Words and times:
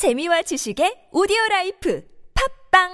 재미와 0.00 0.40
지식의 0.40 1.12
오디오 1.12 1.36
라이프 1.50 2.02
팝빵 2.72 2.88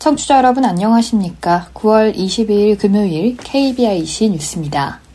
청취자 0.00 0.38
여러분 0.38 0.64
안녕하십니까? 0.64 1.70
9월 1.72 2.12
22일 2.16 2.80
금요일 2.80 3.36
KBIC 3.36 4.30
뉴스입니다. 4.30 5.05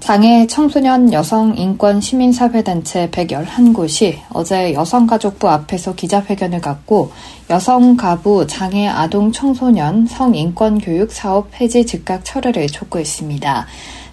장애 0.00 0.46
청소년 0.46 1.12
여성 1.12 1.56
인권 1.58 2.00
시민사회단체 2.00 3.10
111곳이 3.10 4.16
어제 4.30 4.72
여성가족부 4.72 5.48
앞에서 5.48 5.94
기자회견을 5.94 6.60
갖고 6.60 7.10
여성 7.50 7.96
가부 7.96 8.46
장애 8.46 8.86
아동 8.86 9.32
청소년 9.32 10.06
성인권 10.06 10.78
교육 10.78 11.12
사업 11.12 11.48
폐지 11.50 11.84
즉각 11.84 12.24
철회를 12.24 12.68
촉구했습니다. 12.68 13.66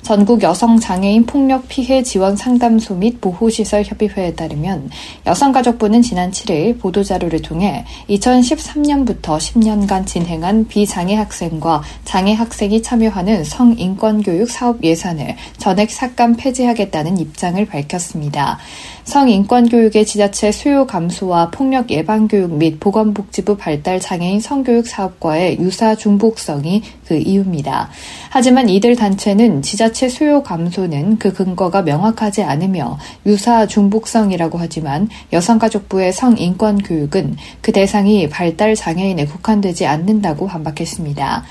전국 0.06 0.44
여성 0.44 0.80
장애인 0.80 1.26
폭력 1.26 1.68
피해 1.68 2.04
지원 2.04 2.36
상담소 2.36 2.94
및 2.94 3.20
보호시설 3.22 3.84
협의회에 3.84 4.36
따르면 4.36 4.92
여성가족부는 5.26 6.04
지난 6.04 6.30
7일 6.30 6.80
보도자료를 6.80 7.42
통해 7.42 7.84
2013년부터 8.12 9.40
10년간 9.40 10.06
진행한 10.06 10.68
비장애 10.68 11.16
학생과 11.16 11.82
장애 12.04 12.34
학생이 12.34 12.84
참여하는 12.84 13.46
성인권교육 13.46 14.48
사업 14.48 14.84
예산을 14.84 15.38
전액 15.58 15.90
삭감 15.90 16.36
폐지하겠다는 16.36 17.18
입장을 17.18 17.66
밝혔습니다. 17.66 18.60
성인권 19.06 19.70
교육의 19.70 20.06
지자체 20.06 20.52
수요 20.52 20.86
감소와 20.86 21.50
폭력 21.50 21.90
예방 21.90 22.28
교육 22.28 22.52
및 22.52 22.80
보건복지부 22.80 23.58
발달 23.58 24.00
장애인 24.00 24.40
성교육 24.40 24.86
사업과의 24.86 25.60
유사 25.60 25.96
중복성이 25.96 26.84
그 27.08 27.16
이유입니다. 27.16 27.90
하지만 28.30 28.68
이들 28.68 28.96
단체는 28.96 29.62
지자체 29.62 29.95
수요 29.96 30.44
감소는 30.44 31.18
그 31.18 31.32
근거가 31.32 31.82
명확하지 31.82 32.44
않으며 32.44 32.98
유사 33.26 33.66
중복성이라고 33.66 34.58
하지만 34.58 35.08
여성가족부의 35.32 36.12
성인권 36.12 36.80
교육은 36.80 37.38
그 37.62 37.72
대상이 37.72 38.28
발달 38.30 38.76
장애인에 38.76 39.26
국한되지 39.26 39.86
않는다고 39.86 40.48
반박했습니다. 40.48 41.44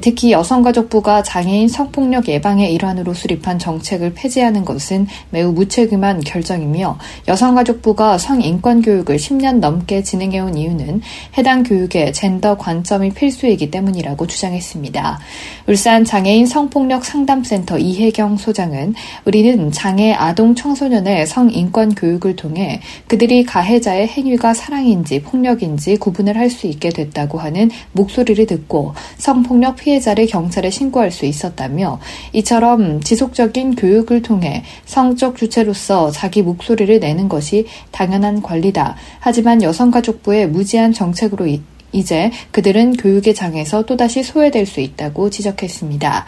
특히 0.00 0.32
여성가족부가 0.32 1.22
장애인 1.22 1.68
성폭력 1.68 2.28
예방의 2.28 2.74
일환으로 2.74 3.14
수립한 3.14 3.58
정책을 3.58 4.14
폐지하는 4.14 4.64
것은 4.64 5.06
매우 5.30 5.52
무책임한 5.52 6.20
결정이며 6.20 6.98
여성가족부가 7.28 8.18
성인권 8.18 8.82
교육을 8.82 9.16
10년 9.16 9.60
넘게 9.60 10.02
진행해온 10.02 10.56
이유는 10.56 11.00
해당 11.38 11.62
교육의 11.62 12.12
젠더 12.12 12.58
관점이 12.58 13.10
필수이기 13.10 13.70
때문이라고 13.70 14.26
주장했습니다. 14.26 15.20
울산 15.68 16.04
장애인 16.04 16.46
성폭력 16.46 17.04
상담센터 17.04 17.78
이 17.78 17.91
혜경 18.00 18.36
소장은 18.36 18.94
우리는 19.24 19.72
장애 19.72 20.12
아동 20.12 20.54
청소년의 20.54 21.26
성인권 21.26 21.96
교육을 21.96 22.36
통해 22.36 22.80
그들이 23.08 23.44
가해자의 23.44 24.06
행위가 24.06 24.54
사랑인지 24.54 25.22
폭력인지 25.22 25.96
구분을 25.96 26.36
할 26.36 26.52
수 26.52 26.66
있게 26.68 26.90
됐다고 26.90 27.38
하는 27.38 27.70
목소리를 27.92 28.46
듣고 28.46 28.94
성폭력 29.16 29.76
피해자를 29.76 30.26
경찰에 30.26 30.70
신고할 30.70 31.10
수 31.10 31.24
있었다며 31.24 31.98
이처럼 32.32 33.00
지속적인 33.00 33.76
교육을 33.76 34.22
통해 34.22 34.62
성적 34.84 35.36
주체로서 35.36 36.10
자기 36.10 36.42
목소리를 36.42 37.00
내는 37.00 37.28
것이 37.28 37.66
당연한 37.90 38.42
권리다. 38.42 38.96
하지만 39.18 39.62
여성가족부의 39.62 40.48
무지한 40.48 40.92
정책으로 40.92 41.46
이제 41.92 42.30
그들은 42.50 42.94
교육의 42.94 43.34
장에서 43.34 43.84
또다시 43.84 44.22
소외될 44.22 44.66
수 44.66 44.80
있다고 44.80 45.30
지적했습니다. 45.30 46.26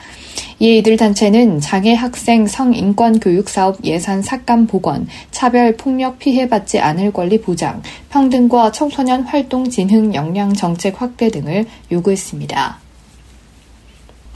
이에 0.60 0.76
이들 0.76 0.96
단체는 0.96 1.60
장애 1.60 1.94
학생 1.94 2.46
성인권 2.46 3.20
교육 3.20 3.48
사업 3.48 3.84
예산 3.84 4.22
삭감 4.22 4.66
복원, 4.66 5.08
차별 5.30 5.76
폭력 5.76 6.18
피해받지 6.18 6.78
않을 6.78 7.12
권리 7.12 7.40
보장, 7.40 7.82
평등과 8.10 8.72
청소년 8.72 9.22
활동 9.22 9.68
진흥 9.68 10.14
역량 10.14 10.52
정책 10.52 11.00
확대 11.00 11.28
등을 11.28 11.66
요구했습니다. 11.90 12.83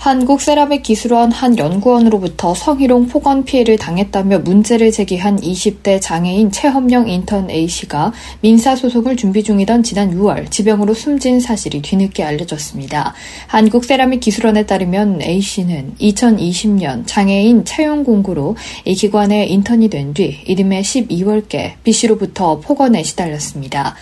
한국 0.00 0.41
세라믹 0.41 0.84
기술원 0.84 1.32
한 1.32 1.59
연구원으로부터 1.59 2.54
성희롱 2.54 3.09
폭언 3.09 3.44
피해를 3.44 3.76
당했다며 3.76 4.38
문제를 4.38 4.92
제기한 4.92 5.41
20대 5.41 6.00
장애인 6.00 6.53
최험령 6.53 7.09
인턴 7.09 7.50
A씨가 7.50 8.12
민사소송을 8.41 9.16
준비 9.16 9.42
중이던 9.42 9.82
지난 9.82 10.16
6월 10.16 10.53
지병으로 10.53 10.94
숨진 10.94 11.41
사실이 11.41 11.82
뒤늦게 11.82 12.22
알려졌습니다. 12.22 13.12
한국 13.48 13.84
세라믹 13.84 14.20
기술원에 14.20 14.66
따르면 14.66 15.20
A씨는 15.20 15.97
2020년 16.00 17.03
장애인 17.04 17.65
채용 17.65 18.04
공고로 18.04 18.56
이 18.84 18.94
기관에 18.94 19.47
인턴이 19.47 19.88
된 19.91 20.15
뒤 20.15 20.38
이듬해 20.47 20.80
12월께 20.80 21.72
B씨로부터 21.82 22.60
폭언에 22.60 23.03
시달렸습니다. 23.03 23.97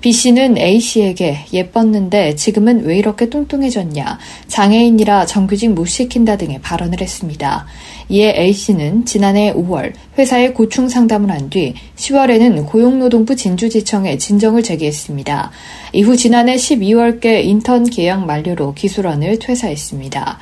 B 0.00 0.12
씨는 0.12 0.56
A 0.56 0.80
씨에게 0.80 1.40
예뻤는데 1.52 2.34
지금은 2.34 2.84
왜 2.84 2.96
이렇게 2.96 3.28
뚱뚱해졌냐, 3.28 4.18
장애인이라 4.48 5.26
정규직 5.26 5.72
못 5.72 5.84
시킨다 5.84 6.36
등의 6.38 6.60
발언을 6.62 7.02
했습니다. 7.02 7.66
이에 8.08 8.34
A 8.34 8.52
씨는 8.54 9.04
지난해 9.04 9.52
5월 9.52 9.92
회사에 10.16 10.52
고충 10.52 10.88
상담을 10.88 11.30
한 11.30 11.50
뒤 11.50 11.74
10월에는 11.96 12.66
고용노동부 12.66 13.34
진주지청에 13.34 14.16
진정을 14.18 14.62
제기했습니다. 14.62 15.50
이후 15.92 16.16
지난해 16.16 16.54
12월께 16.54 17.44
인턴 17.44 17.84
계약 17.84 18.24
만료로 18.24 18.74
기술원을 18.74 19.38
퇴사했습니다. 19.40 20.38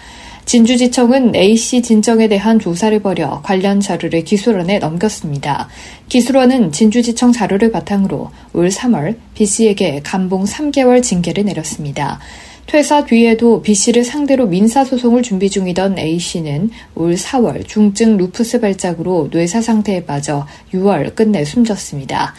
진주지청은 0.49 1.37
A씨 1.37 1.83
진정에 1.83 2.27
대한 2.27 2.59
조사를 2.59 3.03
벌여 3.03 3.43
관련 3.45 3.81
자료를 3.81 4.25
기술원에 4.25 4.79
넘겼습니다. 4.79 5.69
기술원은 6.09 6.73
진주지청 6.73 7.33
자료를 7.33 7.71
바탕으로 7.71 8.31
올 8.55 8.69
3월 8.69 9.17
B씨에게 9.35 10.01
감봉 10.03 10.45
3개월 10.45 11.03
징계를 11.03 11.45
내렸습니다. 11.45 12.19
퇴사 12.65 13.05
뒤에도 13.05 13.61
B씨를 13.61 14.05
상대로 14.05 14.47
민사소송을 14.47 15.23
준비 15.23 15.51
중이던 15.51 15.99
A씨는 15.99 16.71
올 16.95 17.15
4월 17.15 17.69
중증 17.69 18.17
루푸스 18.17 18.61
발작으로 18.61 19.29
뇌사 19.31 19.61
상태에 19.61 20.07
빠져 20.07 20.47
6월 20.73 21.15
끝내 21.15 21.45
숨졌습니다. 21.45 22.35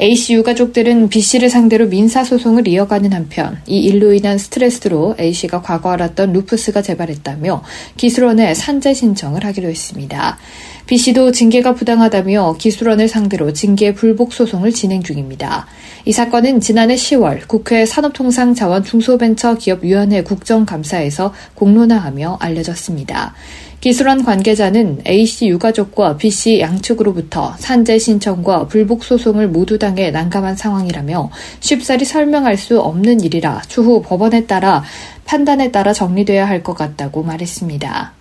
A씨 0.00 0.34
유가족들은 0.34 1.08
B씨를 1.08 1.50
상대로 1.50 1.88
민사소송을 1.88 2.68
이어가는 2.68 3.12
한편 3.12 3.58
이 3.66 3.80
일로 3.80 4.12
인한 4.12 4.38
스트레스로 4.38 5.16
A씨가 5.18 5.62
과거 5.62 5.90
알았던 5.90 6.32
루푸스가 6.32 6.82
재발했다며 6.82 7.64
기술원에 7.96 8.54
산재 8.54 8.94
신청을 8.94 9.44
하기로 9.44 9.68
했습니다. 9.68 10.38
B씨도 10.86 11.32
징계가 11.32 11.74
부당하다며 11.74 12.58
기술원을 12.58 13.08
상대로 13.08 13.52
징계 13.52 13.92
불복 13.92 14.32
소송을 14.32 14.72
진행 14.72 15.02
중입니다. 15.02 15.66
이 16.04 16.12
사건은 16.12 16.60
지난해 16.60 16.94
10월 16.94 17.48
국회 17.48 17.84
산업통상자원중소벤처기업위원회 17.84 20.22
국정감사에서 20.22 21.34
공론화하며 21.56 22.38
알려졌습니다. 22.40 23.34
기술원 23.80 24.24
관계자는 24.24 25.02
A씨 25.06 25.46
유가족과 25.46 26.16
B씨 26.16 26.58
양측으로부터 26.58 27.54
산재 27.58 27.98
신청과 27.98 28.66
불복 28.66 29.04
소송을 29.04 29.48
모두 29.48 29.78
당해 29.88 30.10
난감한 30.10 30.56
상황이라며 30.56 31.30
쉽사리 31.60 32.04
설명할 32.04 32.58
수 32.58 32.78
없는 32.80 33.20
일이라 33.20 33.62
추후 33.68 34.02
법원에 34.02 34.44
따라 34.44 34.84
판단에 35.24 35.70
따라 35.70 35.94
정리돼야 35.94 36.46
할 36.46 36.62
것 36.62 36.74
같다고 36.74 37.22
말했습니다. 37.22 38.17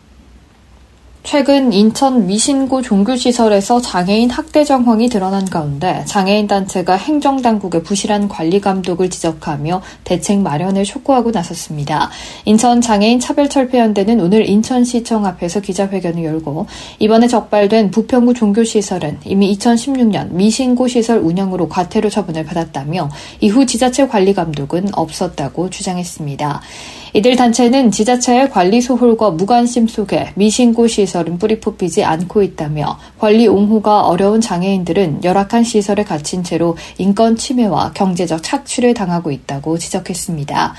최근 1.30 1.74
인천 1.74 2.26
미신고 2.26 2.82
종교시설에서 2.82 3.82
장애인 3.82 4.30
학대 4.30 4.64
정황이 4.64 5.10
드러난 5.10 5.44
가운데 5.44 6.06
장애인 6.06 6.48
단체가 6.48 6.96
행정당국의 6.96 7.84
부실한 7.84 8.30
관리 8.30 8.62
감독을 8.62 9.10
지적하며 9.10 9.82
대책 10.06 10.40
마련을 10.40 10.86
촉구하고 10.86 11.32
나섰습니다. 11.32 12.10
인천 12.46 12.80
장애인 12.80 13.20
차별철폐연대는 13.20 14.22
오늘 14.22 14.48
인천시청 14.48 15.26
앞에서 15.26 15.60
기자회견을 15.60 16.24
열고 16.24 16.66
이번에 17.00 17.28
적발된 17.28 17.92
부평구 17.92 18.34
종교시설은 18.34 19.20
이미 19.26 19.54
2016년 19.58 20.32
미신고 20.32 20.88
시설 20.88 21.18
운영으로 21.18 21.68
과태료 21.68 22.10
처분을 22.10 22.46
받았다며 22.46 23.10
이후 23.42 23.66
지자체 23.66 24.08
관리 24.08 24.34
감독은 24.34 24.92
없었다고 24.94 25.72
주장했습니다. 25.72 26.62
이들 27.18 27.36
단체는 27.36 27.90
지자체의 27.90 28.52
관리 28.52 28.80
소홀과 28.80 29.32
무관심 29.32 29.88
속에 29.88 30.34
미신고 30.36 30.86
시설은 30.86 31.40
뿌리 31.40 31.60
뽑히지 31.60 32.04
않고 32.04 32.44
있다며 32.44 33.00
관리 33.18 33.48
옹호가 33.48 34.02
어려운 34.02 34.40
장애인들은 34.40 35.24
열악한 35.24 35.64
시설에 35.64 36.04
갇힌 36.04 36.44
채로 36.44 36.78
인권 37.00 37.36
침해와 37.36 37.94
경제적 37.96 38.44
착취를 38.44 38.94
당하고 38.94 39.32
있다고 39.32 39.80
지적했습니다. 39.80 40.76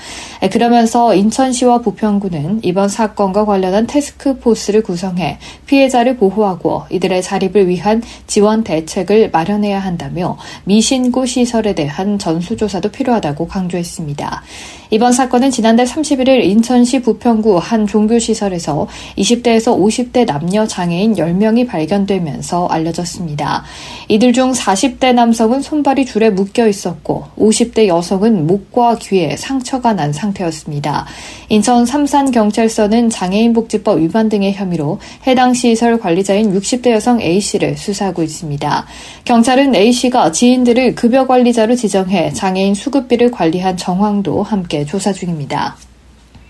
그러면서 0.49 1.13
인천시와 1.13 1.79
부평구는 1.79 2.61
이번 2.63 2.87
사건과 2.87 3.43
관련한 3.43 3.85
테스크포스를 3.85 4.81
구성해 4.81 5.39
피해자를 5.65 6.15
보호하고 6.15 6.83
이들의 6.89 7.21
자립을 7.21 7.67
위한 7.67 8.01
지원 8.27 8.63
대책을 8.63 9.31
마련해야 9.31 9.77
한다며 9.77 10.37
미신고 10.63 11.25
시설에 11.25 11.75
대한 11.75 12.17
전수조사도 12.17 12.91
필요하다고 12.91 13.45
강조했습니다. 13.45 14.43
이번 14.91 15.11
사건은 15.11 15.51
지난달 15.51 15.85
31일 15.85 16.28
인천시 16.37 17.01
부평구 17.01 17.57
한 17.57 17.87
종교시설에서 17.87 18.87
20대에서 19.17 19.77
50대 19.77 20.25
남녀 20.25 20.65
장애인 20.65 21.15
10명이 21.15 21.67
발견되면서 21.67 22.67
알려졌습니다. 22.67 23.63
이들 24.07 24.33
중 24.33 24.51
40대 24.51 25.13
남성은 25.13 25.61
손발이 25.61 26.05
줄에 26.05 26.29
묶여 26.29 26.67
있었고 26.67 27.25
50대 27.37 27.87
여성은 27.87 28.47
목과 28.47 28.95
귀에 28.95 29.35
상처가 29.35 29.93
난 29.93 30.13
상태였습니다. 30.13 31.05
인천 31.49 31.85
삼산경찰서는 31.85 33.09
장애인복지법 33.09 33.99
위반 33.99 34.29
등의 34.29 34.53
혐의로 34.53 34.99
해당 35.27 35.53
시설 35.53 35.99
관리자인 35.99 36.53
60대 36.53 36.91
여성 36.91 37.21
A씨를 37.21 37.77
수사하고 37.77 38.23
있습니다. 38.23 38.85
경찰은 39.25 39.75
A씨가 39.75 40.31
지인들을 40.31 40.95
급여 40.95 41.25
관리자로 41.27 41.75
지정해 41.75 42.31
장애인 42.33 42.75
수급비를 42.75 43.31
관리한 43.31 43.77
정황도 43.77 44.43
함께 44.43 44.85
조사 44.85 45.11
중입니다. 45.11 45.75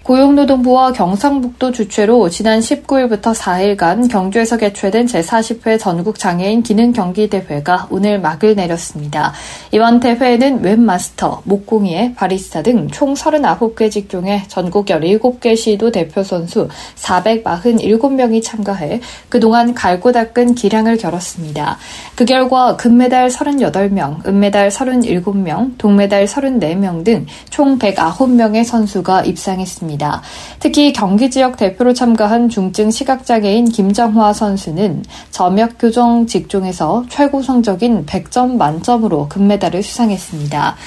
고용노동부와 0.10 0.94
경상북도 0.94 1.72
주최로 1.72 2.30
지난 2.30 2.62
19일부터 2.62 3.32
4일간 3.36 4.10
경주에서 4.10 4.58
개최된 4.58 5.06
제40회 5.06 5.80
전국장애인 5.80 6.64
기능경기대회가 6.64 7.90
오늘 7.92 8.20
막을 8.20 8.56
내렸습니다. 8.56 9.34
이번 9.72 10.00
대회에는 10.00 10.64
웹마스터, 10.64 11.44
목공이의 11.46 12.16
바리스타 12.16 12.64
등 12.64 12.88
총 12.92 13.14
39개 13.14 13.92
직종의 13.92 14.46
전국 14.48 14.88
17개 14.88 15.56
시도 15.56 15.92
대표 15.92 16.24
선수 16.24 16.68
447명이 16.96 18.42
참가해 18.42 19.02
그동안 19.30 19.76
갈고 19.76 20.12
닦은 20.12 20.56
기량을 20.56 20.98
겨뤘습니다. 20.98 21.78
그 22.16 22.26
결과 22.26 22.76
금메달 22.78 23.28
38명, 23.28 24.26
은메달 24.26 24.70
37명, 24.70 25.78
동메달 25.78 26.26
34명 26.26 27.04
등 27.04 27.28
총 27.52 27.78
109명의 27.78 28.64
선수가 28.64 29.26
입상했습니다. 29.26 29.99
있습니다. 30.00 30.22
특히 30.60 30.94
경기 30.94 31.30
지역 31.30 31.57
대표로 31.57 31.94
참가한 31.94 32.50
중증 32.50 32.90
시각장애인 32.90 33.66
김정화 33.66 34.34
선수는 34.34 35.04
점역 35.30 35.78
교정 35.78 36.25
직종에서 36.25 37.06
최고 37.10 37.44
성적인 37.44 38.06
100점 38.06 38.56
만점으로 38.56 39.28
금메달을 39.28 39.84
수상했습니다. 39.84 40.78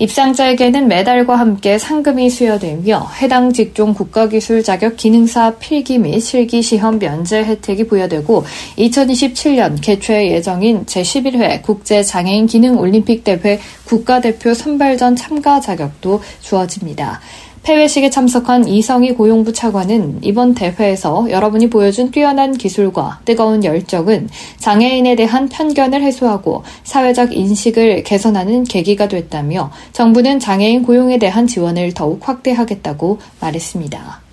입상자에게는 0.00 0.88
메달과 0.88 1.38
함께 1.38 1.76
상금이 1.78 2.30
수여되며 2.30 3.06
해당 3.20 3.52
직종 3.52 3.92
국가기술 3.92 4.62
자격 4.62 4.96
기능사 4.96 5.56
필기 5.58 5.98
및 5.98 6.20
실기 6.20 6.62
시험 6.62 6.98
면제 6.98 7.44
혜택이 7.44 7.86
부여되고 7.86 8.44
2027년 8.78 9.78
개최 9.82 10.30
예정인 10.30 10.86
제11회 10.86 11.60
국제장애인 11.60 12.46
기능 12.46 12.78
올림픽 12.78 13.24
대회 13.24 13.60
국가대표 13.84 14.54
선발전 14.54 15.16
참가 15.16 15.60
자격도 15.60 16.22
주어집니다. 16.40 17.20
폐회식에 17.62 18.08
참석한 18.08 18.66
이성희 18.66 19.14
고용부 19.14 19.52
차관은 19.52 20.20
이번 20.22 20.54
대회에서 20.54 21.30
여러분이 21.30 21.68
보여준 21.68 22.10
뛰어난 22.10 22.56
기술과 22.56 23.20
뜨거운 23.24 23.64
열정은 23.64 24.28
장애인에 24.58 25.14
대한 25.14 25.48
편견을 25.48 26.02
해소하고 26.02 26.64
사회적 26.84 27.36
인식을 27.36 28.02
개선하는 28.04 28.64
계기가 28.64 29.08
됐다며 29.08 29.70
정부는 29.92 30.40
장애인 30.40 30.82
고용에 30.82 31.18
대한 31.18 31.46
지원을 31.46 31.92
더욱 31.92 32.26
확대하겠다고 32.26 33.18
말했습니다. 33.40 34.29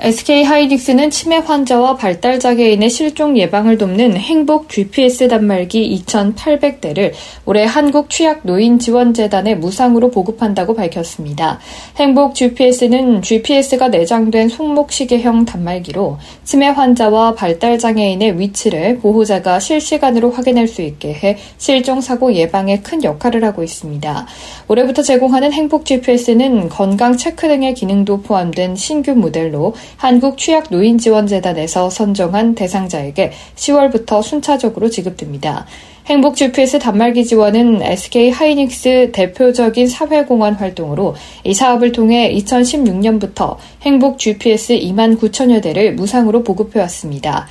SK 0.00 0.44
하이닉스는 0.44 1.10
치매 1.10 1.38
환자와 1.38 1.96
발달 1.96 2.38
장애인의 2.38 2.88
실종 2.88 3.36
예방을 3.36 3.78
돕는 3.78 4.16
행복 4.16 4.68
GPS 4.68 5.26
단말기 5.26 6.04
2,800대를 6.06 7.10
올해 7.44 7.64
한국 7.64 8.08
취약 8.08 8.42
노인 8.44 8.78
지원 8.78 9.12
재단에 9.12 9.56
무상으로 9.56 10.12
보급한다고 10.12 10.74
밝혔습니다. 10.74 11.58
행복 11.96 12.36
GPS는 12.36 13.22
GPS가 13.22 13.88
내장된 13.88 14.48
손목 14.48 14.92
시계형 14.92 15.44
단말기로 15.46 16.18
치매 16.44 16.68
환자와 16.68 17.34
발달 17.34 17.76
장애인의 17.76 18.38
위치를 18.38 19.00
보호자가 19.00 19.58
실시간으로 19.58 20.30
확인할 20.30 20.68
수 20.68 20.82
있게 20.82 21.12
해 21.12 21.38
실종 21.56 22.00
사고 22.00 22.32
예방에 22.32 22.82
큰 22.82 23.02
역할을 23.02 23.42
하고 23.42 23.64
있습니다. 23.64 24.26
올해부터 24.68 25.02
제공하는 25.02 25.52
행복 25.52 25.84
GPS는 25.84 26.68
건강 26.68 27.16
체크 27.16 27.48
등의 27.48 27.74
기능도 27.74 28.22
포함된 28.22 28.76
신규 28.76 29.16
모델로 29.16 29.74
한국 29.96 30.38
취약노인지원재단에서 30.38 31.90
선정한 31.90 32.54
대상자에게 32.54 33.32
10월부터 33.56 34.22
순차적으로 34.22 34.90
지급됩니다. 34.90 35.66
행복 36.08 36.36
GPS 36.36 36.78
단말기 36.78 37.26
지원은 37.26 37.82
SK 37.82 38.30
하이닉스 38.30 39.10
대표적인 39.12 39.88
사회공헌 39.88 40.54
활동으로 40.54 41.14
이 41.44 41.52
사업을 41.52 41.92
통해 41.92 42.34
2016년부터 42.34 43.56
행복 43.82 44.18
GPS 44.18 44.78
2만 44.78 45.20
9천여 45.20 45.62
대를 45.62 45.94
무상으로 45.94 46.44
보급해왔습니다. 46.44 47.46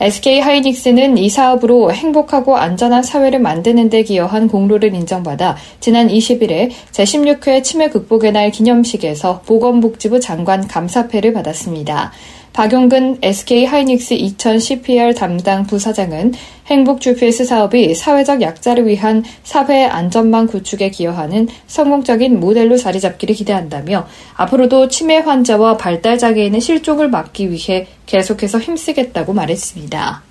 SK 0.00 0.40
하이닉스는 0.40 1.18
이 1.18 1.28
사업으로 1.28 1.92
행복하고 1.92 2.56
안전한 2.56 3.02
사회를 3.02 3.38
만드는 3.38 3.90
데 3.90 4.02
기여한 4.02 4.48
공로를 4.48 4.94
인정받아 4.94 5.58
지난 5.78 6.08
20일에 6.08 6.70
제16회 6.90 7.62
치매 7.62 7.90
극복의 7.90 8.32
날 8.32 8.50
기념식에서 8.50 9.42
보건복지부 9.42 10.18
장관 10.18 10.66
감사패를 10.66 11.34
받았습니다. 11.34 12.12
박용근 12.52 13.18
SK 13.22 13.64
하이닉스 13.64 14.14
2000 14.14 14.58
CPR 14.58 15.14
담당 15.14 15.66
부사장은 15.66 16.34
행복 16.66 17.00
GPS 17.00 17.44
사업이 17.44 17.94
사회적 17.94 18.42
약자를 18.42 18.86
위한 18.86 19.24
사회 19.42 19.84
안전망 19.84 20.46
구축에 20.46 20.90
기여하는 20.90 21.48
성공적인 21.66 22.38
모델로 22.40 22.76
자리 22.76 23.00
잡기를 23.00 23.34
기대한다며 23.34 24.06
앞으로도 24.36 24.88
치매 24.88 25.18
환자와 25.18 25.76
발달 25.76 26.18
장애인의 26.18 26.60
실종을 26.60 27.08
막기 27.08 27.50
위해 27.50 27.86
계속해서 28.06 28.58
힘쓰겠다고 28.58 29.32
말했습니다. 29.32 30.29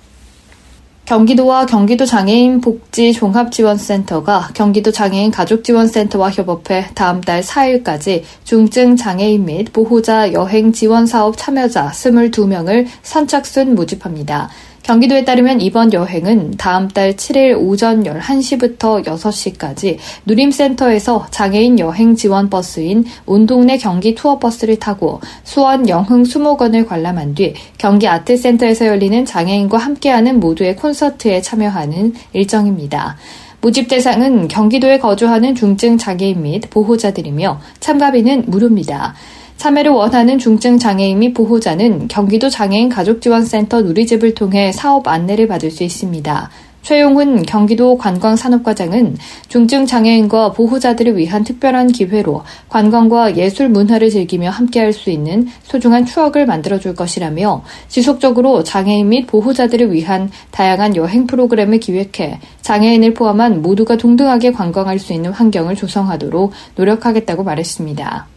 경기도와 1.10 1.66
경기도 1.66 2.06
장애인 2.06 2.60
복지 2.60 3.12
종합지원센터가 3.12 4.50
경기도 4.54 4.92
장애인 4.92 5.32
가족지원센터와 5.32 6.30
협업해 6.30 6.90
다음 6.94 7.20
달 7.20 7.40
4일까지 7.40 8.22
중증 8.44 8.94
장애인 8.94 9.44
및 9.44 9.72
보호자 9.72 10.32
여행 10.32 10.70
지원 10.70 11.06
사업 11.06 11.36
참여자 11.36 11.90
22명을 11.90 12.86
선착순 13.02 13.74
모집합니다. 13.74 14.50
경기도에 14.90 15.24
따르면 15.24 15.60
이번 15.60 15.92
여행은 15.92 16.56
다음 16.58 16.88
달 16.88 17.14
7일 17.14 17.56
오전 17.56 18.02
11시부터 18.02 19.04
6시까지 19.04 19.98
누림센터에서 20.26 21.28
장애인 21.30 21.78
여행 21.78 22.16
지원 22.16 22.50
버스인 22.50 23.04
온동네 23.24 23.78
경기 23.78 24.16
투어 24.16 24.40
버스를 24.40 24.80
타고 24.80 25.20
수원 25.44 25.88
영흥 25.88 26.24
수목원을 26.24 26.86
관람한 26.86 27.36
뒤 27.36 27.54
경기 27.78 28.08
아트센터에서 28.08 28.88
열리는 28.88 29.24
장애인과 29.24 29.78
함께하는 29.78 30.40
모두의 30.40 30.74
콘서트에 30.74 31.40
참여하는 31.40 32.14
일정입니다. 32.32 33.16
모집 33.60 33.86
대상은 33.86 34.48
경기도에 34.48 34.98
거주하는 34.98 35.54
중증 35.54 35.98
장애인 35.98 36.42
및 36.42 36.68
보호자들이며 36.68 37.60
참가비는 37.78 38.46
무료입니다. 38.48 39.14
참여를 39.60 39.90
원하는 39.90 40.38
중증 40.38 40.78
장애인 40.78 41.18
및 41.18 41.34
보호자는 41.34 42.08
경기도 42.08 42.48
장애인 42.48 42.88
가족지원센터 42.88 43.82
누리집을 43.82 44.32
통해 44.32 44.72
사업 44.72 45.06
안내를 45.06 45.48
받을 45.48 45.70
수 45.70 45.84
있습니다. 45.84 46.48
최용훈 46.80 47.42
경기도 47.42 47.98
관광산업과장은 47.98 49.18
중증 49.48 49.84
장애인과 49.84 50.52
보호자들을 50.52 51.18
위한 51.18 51.44
특별한 51.44 51.88
기회로 51.88 52.42
관광과 52.70 53.36
예술 53.36 53.68
문화를 53.68 54.08
즐기며 54.08 54.48
함께할 54.48 54.94
수 54.94 55.10
있는 55.10 55.46
소중한 55.62 56.06
추억을 56.06 56.46
만들어줄 56.46 56.94
것이라며 56.94 57.62
지속적으로 57.88 58.64
장애인 58.64 59.10
및 59.10 59.26
보호자들을 59.26 59.92
위한 59.92 60.30
다양한 60.52 60.96
여행 60.96 61.26
프로그램을 61.26 61.80
기획해 61.80 62.40
장애인을 62.62 63.12
포함한 63.12 63.60
모두가 63.60 63.98
동등하게 63.98 64.52
관광할 64.52 64.98
수 64.98 65.12
있는 65.12 65.32
환경을 65.32 65.76
조성하도록 65.76 66.50
노력하겠다고 66.76 67.44
말했습니다. 67.44 68.29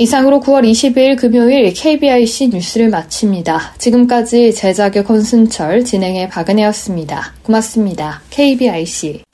이상으로 0.00 0.38
9월 0.40 0.62
22일 0.62 1.18
금요일 1.18 1.74
KBIC 1.74 2.50
뉴스를 2.50 2.88
마칩니다. 2.88 3.74
지금까지 3.78 4.54
제작의 4.54 5.02
권순철, 5.02 5.84
진행의 5.84 6.28
박은혜였습니다. 6.28 7.34
고맙습니다. 7.42 8.22
KBIC. 8.30 9.24